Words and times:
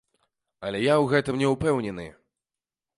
Але 0.69 0.79
я 0.91 0.95
ў 1.01 1.05
гэтым 1.13 1.39
не 1.45 1.55
ўпэўнены. 1.55 2.11